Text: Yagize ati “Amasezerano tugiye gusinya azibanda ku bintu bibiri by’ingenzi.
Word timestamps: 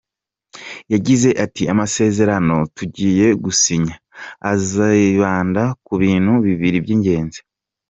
Yagize 0.93 1.29
ati 1.45 1.63
“Amasezerano 1.73 2.55
tugiye 2.77 3.25
gusinya 3.43 3.95
azibanda 4.51 5.63
ku 5.85 5.93
bintu 6.03 6.33
bibiri 6.45 6.77
by’ingenzi. 6.85 7.39